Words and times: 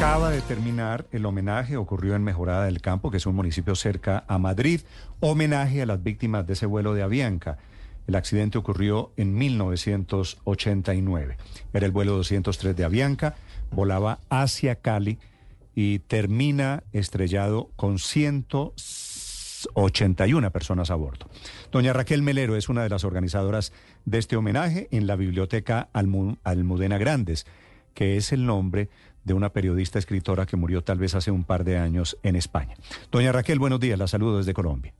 Acaba 0.00 0.30
de 0.30 0.40
terminar 0.40 1.04
el 1.12 1.26
homenaje, 1.26 1.76
ocurrió 1.76 2.16
en 2.16 2.24
Mejorada 2.24 2.64
del 2.64 2.80
Campo, 2.80 3.10
que 3.10 3.18
es 3.18 3.26
un 3.26 3.36
municipio 3.36 3.74
cerca 3.74 4.24
a 4.28 4.38
Madrid, 4.38 4.80
homenaje 5.20 5.82
a 5.82 5.86
las 5.86 6.02
víctimas 6.02 6.46
de 6.46 6.54
ese 6.54 6.64
vuelo 6.64 6.94
de 6.94 7.02
Avianca. 7.02 7.58
El 8.06 8.14
accidente 8.14 8.56
ocurrió 8.56 9.12
en 9.18 9.34
1989. 9.34 11.36
Era 11.74 11.84
el 11.84 11.92
vuelo 11.92 12.16
203 12.16 12.74
de 12.74 12.84
Avianca, 12.84 13.34
volaba 13.70 14.20
hacia 14.30 14.76
Cali 14.76 15.18
y 15.74 15.98
termina 15.98 16.82
estrellado 16.94 17.68
con 17.76 17.98
181 17.98 20.50
personas 20.50 20.90
a 20.90 20.94
bordo. 20.94 21.28
Doña 21.70 21.92
Raquel 21.92 22.22
Melero 22.22 22.56
es 22.56 22.70
una 22.70 22.82
de 22.82 22.88
las 22.88 23.04
organizadoras 23.04 23.74
de 24.06 24.16
este 24.16 24.36
homenaje 24.36 24.88
en 24.92 25.06
la 25.06 25.16
Biblioteca 25.16 25.90
Almudena 25.92 26.96
Grandes, 26.96 27.46
que 27.92 28.16
es 28.16 28.32
el 28.32 28.46
nombre 28.46 28.88
de 29.24 29.34
una 29.34 29.52
periodista 29.52 29.98
escritora 29.98 30.46
que 30.46 30.56
murió 30.56 30.82
tal 30.82 30.98
vez 30.98 31.14
hace 31.14 31.30
un 31.30 31.44
par 31.44 31.64
de 31.64 31.78
años 31.78 32.18
en 32.22 32.36
España. 32.36 32.76
Doña 33.10 33.32
Raquel, 33.32 33.58
buenos 33.58 33.80
días, 33.80 33.98
la 33.98 34.06
saludo 34.06 34.38
desde 34.38 34.54
Colombia. 34.54 34.94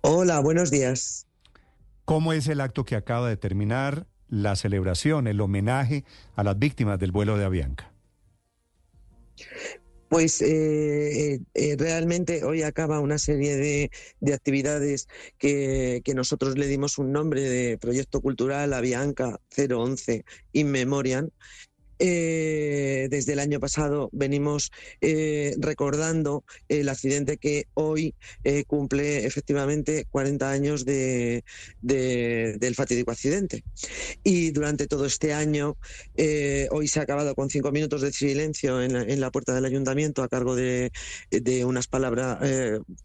Hola, 0.00 0.40
buenos 0.40 0.70
días. 0.70 1.26
¿Cómo 2.04 2.32
es 2.32 2.46
el 2.48 2.60
acto 2.60 2.84
que 2.84 2.96
acaba 2.96 3.28
de 3.28 3.36
terminar, 3.36 4.06
la 4.28 4.56
celebración, 4.56 5.26
el 5.26 5.40
homenaje 5.40 6.04
a 6.34 6.44
las 6.44 6.58
víctimas 6.58 6.98
del 6.98 7.12
vuelo 7.12 7.36
de 7.36 7.44
Avianca? 7.44 7.92
Pues 10.08 10.40
eh, 10.40 11.40
eh, 11.54 11.76
realmente 11.76 12.44
hoy 12.44 12.62
acaba 12.62 13.00
una 13.00 13.18
serie 13.18 13.90
de, 14.20 14.32
actividades 14.32 15.08
que, 15.36 16.00
que, 16.04 16.14
nosotros 16.14 16.56
le 16.56 16.68
dimos 16.68 16.98
un 16.98 17.10
nombre 17.10 17.40
de 17.42 17.76
Proyecto 17.76 18.20
Cultural 18.20 18.72
Avianca 18.72 19.40
011 19.56 20.24
In 20.52 20.70
Memoriam, 20.70 21.28
eh, 21.98 23.08
desde 23.10 23.32
el 23.32 23.38
año 23.38 23.58
pasado 23.58 24.10
venimos 24.12 24.70
eh, 25.00 25.54
recordando 25.58 26.44
el 26.68 26.88
accidente 26.88 27.38
que 27.38 27.68
hoy 27.74 28.14
eh, 28.44 28.64
cumple 28.64 29.24
efectivamente 29.24 30.06
40 30.10 30.50
años 30.50 30.84
de, 30.84 31.44
del 31.80 32.74
fatídico 32.74 33.10
accidente. 33.10 33.64
Y 34.22 34.50
durante 34.50 34.86
todo 34.86 35.06
este 35.06 35.32
año, 35.32 35.76
hoy 36.70 36.88
se 36.88 37.00
ha 37.00 37.02
acabado 37.02 37.34
con 37.34 37.50
cinco 37.50 37.72
minutos 37.72 38.02
de 38.02 38.12
silencio 38.12 38.82
en 38.82 39.20
la, 39.20 39.30
puerta 39.30 39.54
del 39.54 39.64
ayuntamiento 39.64 40.22
a 40.22 40.28
cargo 40.28 40.54
de, 40.54 40.90
unas 41.64 41.86
palabras 41.86 42.38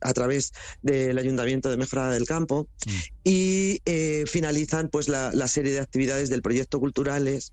a 0.02 0.14
través 0.14 0.54
del 0.82 1.18
ayuntamiento 1.18 1.70
de 1.70 1.78
Mejorada 1.78 2.14
del 2.14 2.26
Campo 2.26 2.68
mm. 2.86 2.92
y 3.24 3.82
finalizan 4.28 4.90
pues 4.90 5.08
la, 5.08 5.32
la 5.34 5.48
serie 5.48 5.74
de 5.74 5.80
actividades 5.80 6.30
del 6.30 6.42
proyecto 6.42 6.80
culturales 6.80 7.52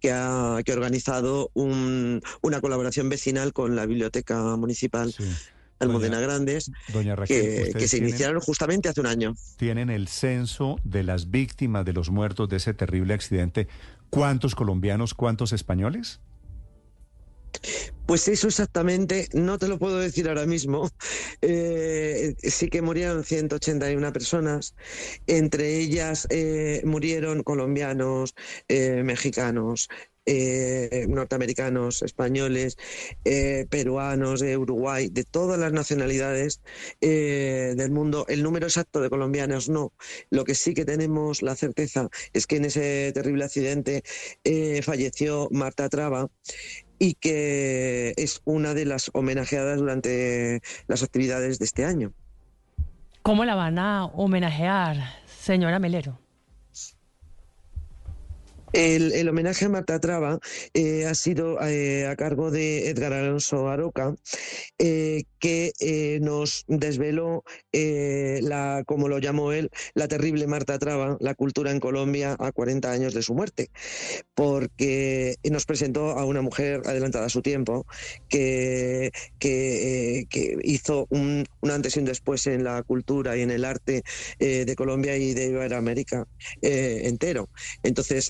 que 0.00 0.12
ha, 0.12 0.60
que 0.64 0.72
organizado 0.72 1.50
una 1.54 2.60
colaboración 2.60 3.08
vecinal 3.08 3.52
con 3.52 3.76
la 3.76 3.86
Biblioteca 3.86 4.56
Municipal. 4.56 5.14
Almudena 5.80 6.18
Grandes, 6.18 6.72
que, 7.26 7.86
se 7.86 7.98
iniciaron 7.98 8.40
justamente 8.40 8.88
hace 8.88 9.00
un 9.00 9.06
año. 9.06 9.36
Tienen 9.56 9.90
el 9.90 10.08
censo 10.08 10.76
de 10.82 11.04
las 11.04 11.30
víctimas 11.30 11.84
de 11.84 11.92
los 11.92 12.10
muertos 12.10 12.48
de 12.48 12.56
ese 12.56 12.74
terrible 12.74 13.14
accidente. 13.14 13.68
¿Cuántos 14.10 14.56
colombianos, 14.56 15.14
cuántos 15.14 15.52
españoles? 15.52 16.20
Pues 18.06 18.26
eso 18.28 18.48
exactamente, 18.48 19.28
no 19.34 19.58
te 19.58 19.68
lo 19.68 19.78
puedo 19.78 19.98
decir 19.98 20.28
ahora 20.28 20.46
mismo. 20.46 20.88
Eh, 21.42 22.34
sí 22.42 22.68
que 22.68 22.82
murieron 22.82 23.22
181 23.24 24.12
personas, 24.12 24.74
entre 25.26 25.76
ellas 25.78 26.26
eh, 26.30 26.82
murieron 26.84 27.42
colombianos, 27.42 28.34
eh, 28.68 29.02
mexicanos, 29.04 29.88
norteamericanos, 31.08 32.02
españoles, 32.02 32.76
peruanos, 33.70 34.40
de 34.40 34.56
Uruguay, 34.56 35.08
de 35.08 35.24
todas 35.24 35.58
las 35.58 35.72
nacionalidades 35.72 36.60
del 37.00 37.90
mundo. 37.90 38.26
El 38.28 38.42
número 38.42 38.66
exacto 38.66 39.00
de 39.00 39.10
colombianos 39.10 39.68
no. 39.68 39.92
Lo 40.30 40.44
que 40.44 40.54
sí 40.54 40.74
que 40.74 40.84
tenemos 40.84 41.42
la 41.42 41.56
certeza 41.56 42.08
es 42.32 42.46
que 42.46 42.56
en 42.56 42.66
ese 42.66 43.12
terrible 43.12 43.44
accidente 43.44 44.02
falleció 44.82 45.48
Marta 45.50 45.88
Traba, 45.88 46.28
y 47.00 47.14
que 47.14 48.12
es 48.16 48.40
una 48.44 48.74
de 48.74 48.84
las 48.84 49.10
homenajeadas 49.14 49.78
durante 49.78 50.60
las 50.88 51.04
actividades 51.04 51.60
de 51.60 51.64
este 51.64 51.84
año. 51.84 52.12
¿Cómo 53.22 53.44
la 53.44 53.54
van 53.54 53.78
a 53.78 54.06
homenajear, 54.06 54.96
señora 55.26 55.78
Melero? 55.78 56.18
El, 58.72 59.28
homenaje 59.28 59.64
a 59.64 59.68
Marta 59.68 59.98
Traba 59.98 60.38
eh, 60.74 61.06
ha 61.06 61.14
sido 61.14 61.58
eh, 61.62 62.06
a 62.06 62.16
cargo 62.16 62.50
de 62.50 62.90
Edgar 62.90 63.12
Alonso 63.12 63.68
Aroca, 63.68 64.14
eh, 64.78 65.24
que 65.38 66.18
nos 66.20 66.64
desveló 66.66 67.44
la, 67.72 68.82
como 68.86 69.08
lo 69.08 69.18
llamó 69.18 69.52
él, 69.52 69.70
la 69.94 70.08
terrible 70.08 70.46
Marta 70.46 70.78
Traba, 70.78 71.16
la 71.20 71.34
cultura 71.34 71.70
en 71.70 71.80
Colombia 71.80 72.36
a 72.38 72.52
40 72.52 72.90
años 72.90 73.14
de 73.14 73.22
su 73.22 73.34
muerte, 73.34 73.70
porque 74.34 75.36
nos 75.44 75.64
presentó 75.64 76.10
a 76.10 76.24
una 76.24 76.42
mujer 76.42 76.82
adelantada 76.84 77.26
a 77.26 77.30
su 77.30 77.40
tiempo 77.40 77.86
que, 78.28 79.12
que, 79.38 80.26
hizo 80.64 81.06
un, 81.10 81.46
antes 81.62 81.96
y 81.96 82.00
un 82.00 82.04
después 82.04 82.46
en 82.48 82.64
la 82.64 82.82
cultura 82.82 83.36
y 83.36 83.42
en 83.42 83.50
el 83.50 83.64
arte 83.64 84.02
de 84.38 84.74
Colombia 84.76 85.16
y 85.16 85.34
de 85.34 85.46
Iberoamérica 85.46 86.26
entero. 86.60 87.48
Entonces, 87.82 88.28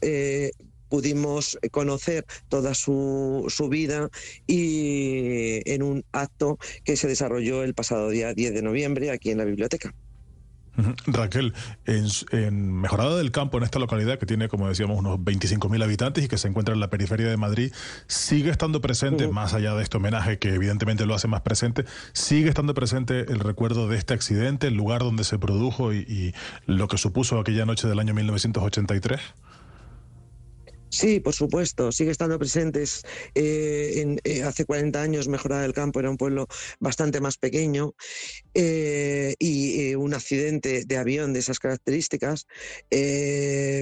pudimos 0.89 1.59
conocer 1.71 2.25
toda 2.49 2.75
su, 2.75 3.45
su, 3.49 3.69
vida 3.69 4.09
y 4.47 5.61
en 5.71 5.83
un 5.83 6.05
acto 6.13 6.59
que 6.85 6.97
se 6.97 7.09
desarrolló 7.09 7.63
el 7.63 7.75
pasado 7.75 8.09
día 8.09 8.33
10 8.33 8.55
de 8.55 8.63
noviembre 8.63 9.11
aquí 9.11 9.31
en 9.31 9.39
la 9.39 9.45
biblioteca. 9.45 9.95
Raquel, 11.07 11.55
en, 11.87 12.81
Mejorada 12.81 13.17
del 13.17 13.33
Campo, 13.33 13.59
en 13.59 13.65
esta 13.65 13.79
localidad 13.79 14.19
que 14.19 14.27
tiene, 14.27 14.49
como 14.49 14.69
decíamos, 14.69 14.99
unos 14.99 15.19
25.000 15.19 15.83
habitantes 15.83 16.25
y 16.25 16.29
que 16.29 16.39
se 16.39 16.47
encuentra 16.49 16.73
en 16.73 16.81
la 16.81 16.89
periferia 16.89 17.29
de 17.29 17.37
Madrid, 17.37 17.73
sigue 18.07 18.51
estando 18.51 18.81
presente, 18.81 19.27
más 19.29 19.55
allá 19.55 19.75
de 19.75 19.83
este 19.83 19.97
homenaje 19.97 20.39
que 20.39 20.55
evidentemente 20.55 21.05
lo 21.05 21.15
hace 21.15 21.27
más 21.27 21.41
presente, 21.41 21.85
sigue 22.13 22.49
estando 22.49 22.75
presente 22.75 23.21
el 23.21 23.41
recuerdo 23.41 23.89
de 23.89 23.97
este 23.97 24.15
accidente, 24.15 24.69
el 24.69 24.75
lugar 24.75 25.01
donde 25.01 25.25
se 25.25 25.39
produjo 25.39 25.93
y, 25.93 25.99
y 25.99 26.35
lo 26.67 26.87
que 26.87 26.97
supuso 26.97 27.41
aquella 27.41 27.67
noche 27.67 27.89
del 27.89 27.99
año 27.99 28.15
1983. 28.15 29.21
Sí, 30.91 31.21
por 31.21 31.35
supuesto, 31.35 31.93
sigue 31.93 32.11
estando 32.11 32.39
presentes. 32.39 33.03
Eh, 33.35 34.17
eh, 34.25 34.43
hace 34.43 34.65
40 34.65 35.01
años 35.01 35.29
Mejorada 35.29 35.63
del 35.63 35.73
Campo 35.73 36.01
era 36.01 36.11
un 36.11 36.17
pueblo 36.17 36.47
bastante 36.81 37.21
más 37.21 37.37
pequeño 37.37 37.95
eh, 38.55 39.35
y 39.39 39.95
un 39.95 40.15
accidente 40.15 40.85
de 40.87 40.97
avión 40.97 41.33
de 41.33 41.41
esas 41.41 41.59
características 41.59 42.47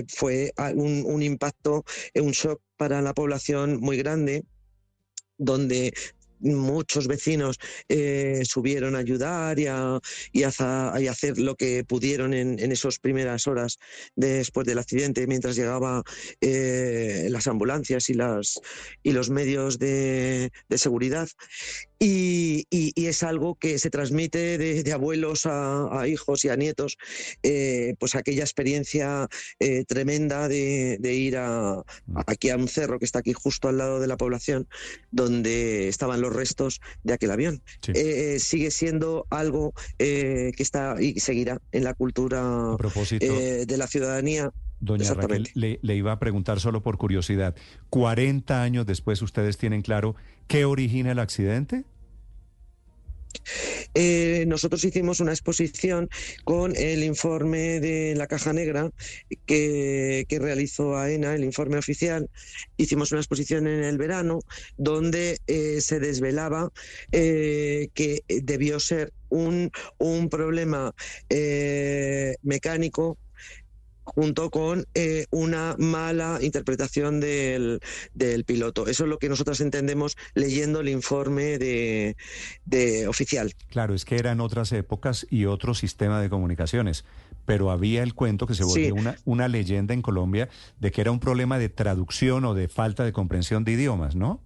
fue 0.08 0.52
un, 0.74 1.04
un 1.06 1.22
impacto, 1.22 1.84
un 2.14 2.32
shock 2.32 2.60
para 2.76 3.02
la 3.02 3.14
población 3.14 3.80
muy 3.80 3.96
grande 3.96 4.44
donde 5.38 5.92
muchos 6.40 7.06
vecinos 7.06 7.58
eh, 7.88 8.42
subieron 8.44 8.96
a 8.96 8.98
ayudar 8.98 9.58
y 9.58 9.66
a, 9.66 10.00
y, 10.32 10.42
hacer 10.42 11.38
lo 11.38 11.54
que 11.54 11.84
pudieron 11.84 12.34
en, 12.34 12.72
esas 12.72 12.98
primeras 12.98 13.46
horas 13.46 13.78
después 14.14 14.66
del 14.66 14.78
accidente, 14.78 15.26
mientras 15.26 15.56
llegaban 15.56 16.02
eh, 16.40 17.28
las 17.30 17.46
ambulancias 17.46 18.10
y, 18.10 18.14
las, 18.14 18.60
y 19.02 19.12
los 19.12 19.30
medios 19.30 19.78
de, 19.78 20.50
seguridad. 20.76 21.28
Y, 21.98 22.66
es 22.96 23.22
algo 23.22 23.54
que 23.54 23.78
se 23.78 23.88
transmite 23.88 24.58
de, 24.58 24.92
abuelos 24.92 25.46
a, 25.46 26.06
hijos 26.08 26.44
y 26.44 26.48
a 26.48 26.56
nietos, 26.56 26.98
eh, 27.42 27.94
pues 27.98 28.14
aquella 28.16 28.42
experiencia 28.42 29.28
tremenda 29.86 30.48
de, 30.48 30.98
ir 31.14 31.36
a, 31.36 31.82
mm. 32.06 32.18
aquí 32.26 32.50
a 32.50 32.56
un 32.56 32.68
cerro 32.68 32.98
que 32.98 33.04
está 33.04 33.20
aquí 33.20 33.32
justo 33.32 33.68
al 33.68 33.78
lado 33.78 34.00
de 34.00 34.06
la 34.06 34.16
población, 34.16 34.66
donde 35.10 35.88
estaban 35.88 36.20
los 36.20 36.34
restos 36.34 36.80
de 37.04 37.14
aquel 37.14 37.30
avión. 37.30 37.62
Eh, 37.88 38.38
sigue 38.38 38.70
siendo 38.70 39.26
algo 39.30 39.72
eh, 39.98 40.52
que 40.56 40.62
está 40.62 40.96
y 41.00 41.20
seguirá 41.20 41.60
en 41.72 41.84
la 41.84 41.94
cultura 41.94 42.76
eh, 43.20 43.64
de 43.66 43.76
la 43.76 43.86
ciudadanía. 43.86 44.52
Doña 44.78 45.14
Raquel, 45.14 45.48
le, 45.54 45.78
le, 45.80 45.96
iba 45.96 46.12
a 46.12 46.18
preguntar 46.18 46.60
solo 46.60 46.82
por 46.82 46.98
curiosidad, 46.98 47.54
¿40 47.90 48.50
años 48.60 48.84
después 48.84 49.22
ustedes 49.22 49.56
tienen 49.56 49.80
claro 49.80 50.16
qué 50.48 50.66
origina 50.66 51.12
el 51.12 51.18
accidente? 51.18 51.84
Eh, 53.94 54.44
nosotros 54.46 54.84
hicimos 54.84 55.20
una 55.20 55.32
exposición 55.32 56.08
con 56.44 56.74
el 56.76 57.04
informe 57.04 57.80
de 57.80 58.14
la 58.14 58.26
Caja 58.26 58.52
Negra 58.52 58.90
que, 59.46 60.26
realizó 60.28 60.96
AENA, 60.96 61.34
el 61.34 61.44
informe 61.44 61.78
oficial. 61.78 62.28
Hicimos 62.76 63.12
una 63.12 63.20
exposición 63.20 63.66
en 63.66 63.84
el 63.84 63.98
verano 63.98 64.40
donde 64.76 65.38
eh, 65.46 65.80
se 65.80 66.00
desvelaba 66.00 66.70
eh, 67.12 67.88
que 67.94 68.22
debió 68.28 68.80
ser 68.80 69.12
un, 69.28 69.70
un 69.98 70.28
problema 70.28 70.94
mecánico 72.42 73.18
junto 74.06 74.50
con 74.50 74.86
eh, 74.94 75.26
una 75.30 75.74
mala 75.78 76.38
interpretación 76.40 77.20
del, 77.20 77.80
piloto. 78.46 78.86
Eso 78.86 79.04
es 79.04 79.10
lo 79.10 79.18
que 79.18 79.28
nosotros 79.28 79.60
entendemos 79.60 80.16
leyendo 80.34 80.80
el 80.80 80.88
informe 80.88 81.58
de, 81.58 82.16
oficial. 83.08 83.52
Claro, 83.68 83.94
es 83.94 84.04
que 84.04 84.16
eran 84.16 84.40
otras 84.40 84.72
épocas 84.72 85.26
y 85.28 85.46
otro 85.46 85.74
sistema 85.74 86.20
de 86.20 86.30
comunicaciones, 86.30 87.04
pero 87.44 87.70
había 87.70 88.02
el 88.02 88.14
cuento 88.14 88.46
que 88.46 88.54
se 88.54 88.64
volvió 88.64 88.94
una, 88.94 89.16
una 89.24 89.48
leyenda 89.48 89.92
en 89.92 90.02
Colombia 90.02 90.48
de 90.80 90.92
que 90.92 91.00
era 91.00 91.10
un 91.10 91.20
problema 91.20 91.58
de 91.58 91.68
traducción 91.68 92.44
o 92.44 92.54
de 92.54 92.68
falta 92.68 93.04
de 93.04 93.12
comprensión 93.12 93.64
de 93.64 93.72
idiomas, 93.72 94.14
¿no? 94.14 94.40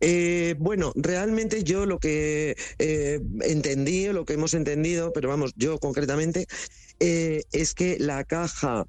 Eh, 0.00 0.54
bueno, 0.58 0.92
realmente 0.96 1.62
yo 1.62 1.84
lo 1.86 1.98
que 1.98 2.56
eh, 2.78 3.20
entendí, 3.42 4.06
lo 4.06 4.24
que 4.24 4.32
hemos 4.34 4.54
entendido, 4.54 5.12
pero 5.12 5.28
vamos, 5.28 5.52
yo 5.56 5.78
concretamente, 5.78 6.46
eh, 7.00 7.42
es 7.52 7.74
que 7.74 7.98
la 7.98 8.24
caja 8.24 8.86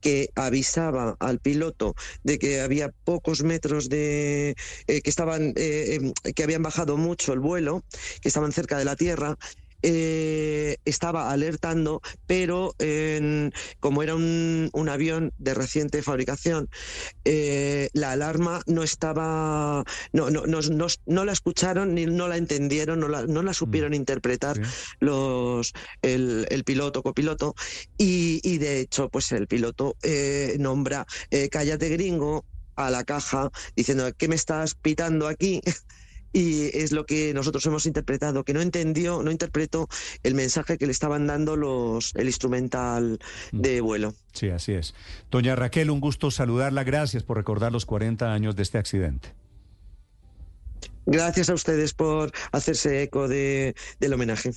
que 0.00 0.30
avisaba 0.36 1.16
al 1.18 1.40
piloto 1.40 1.94
de 2.22 2.38
que 2.38 2.60
había 2.60 2.90
pocos 3.04 3.42
metros 3.42 3.88
de 3.88 4.54
que 4.86 5.02
estaban 5.10 5.52
em, 5.56 6.12
que 6.36 6.44
habían 6.44 6.62
bajado 6.62 6.96
mucho 6.96 7.32
el 7.32 7.40
vuelo, 7.40 7.82
que 8.22 8.28
estaban 8.28 8.52
cerca 8.52 8.78
de 8.78 8.84
la 8.84 8.94
tierra, 8.96 9.36
eh, 9.82 10.76
estaba 10.84 11.30
alertando, 11.30 12.00
pero 12.26 12.74
como 13.80 14.02
era 14.02 14.14
un, 14.14 14.88
avión 14.88 15.32
de 15.38 15.54
reciente 15.54 16.02
fabricación, 16.02 16.68
eh, 17.24 17.90
la 17.92 18.12
alarma 18.12 18.62
no 18.66 18.82
estaba, 18.82 19.84
no, 20.12 20.30
no, 20.30 20.46
no, 20.46 20.60
no, 21.06 21.24
la 21.24 21.32
escucharon 21.32 21.94
ni 21.94 22.06
no 22.06 22.26
la 22.26 22.38
entendieron, 22.38 23.00
no 23.00 23.08
la, 23.08 23.26
no 23.26 23.42
la 23.42 23.52
supieron 23.52 23.92
mm. 23.92 23.94
interpretar 23.94 24.58
los, 25.00 25.74
el, 26.02 26.46
el, 26.50 26.64
piloto, 26.64 27.02
copiloto, 27.02 27.54
y, 27.98 28.40
y, 28.42 28.58
de 28.58 28.80
hecho, 28.80 29.08
pues 29.10 29.30
el 29.32 29.46
piloto 29.46 29.96
eh, 30.02 30.56
nombra 30.58 31.06
cállate 31.50 31.88
gringo 31.90 32.44
a 32.76 32.90
la 32.90 33.04
caja 33.04 33.50
diciendo, 33.76 34.10
¿qué 34.16 34.28
me 34.28 34.36
estás 34.36 34.74
pitando 34.74 35.26
aquí? 35.26 35.60
y 36.32 36.76
es 36.76 36.92
lo 36.92 37.06
que 37.06 37.32
nosotros 37.34 37.64
hemos 37.66 37.86
interpretado, 37.86 38.44
que 38.44 38.52
no 38.52 38.60
entendió, 38.60 39.22
no 39.22 39.30
interpretó 39.30 39.88
el 40.22 40.34
mensaje 40.34 40.78
que 40.78 40.86
le 40.86 40.92
estaban 40.92 41.26
dando 41.26 41.56
los 41.56 42.14
el 42.14 42.26
instrumental 42.26 43.18
mm. 43.52 43.60
de 43.60 43.80
vuelo. 43.80 44.14
Sí, 44.32 44.50
así 44.50 44.72
es. 44.72 44.94
Doña 45.30 45.56
Raquel, 45.56 45.90
un 45.90 46.00
gusto 46.00 46.30
saludarla. 46.30 46.84
Gracias 46.84 47.22
por 47.22 47.36
recordar 47.36 47.72
los 47.72 47.86
40 47.86 48.32
años 48.32 48.56
de 48.56 48.62
este 48.62 48.78
accidente. 48.78 49.34
Gracias 51.10 51.48
a 51.48 51.54
ustedes 51.54 51.94
por 51.94 52.32
hacerse 52.52 53.02
eco 53.02 53.28
de, 53.28 53.74
del 53.98 54.12
homenaje. 54.12 54.52